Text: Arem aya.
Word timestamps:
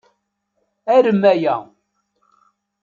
Arem 0.95 1.21
aya. 1.31 1.55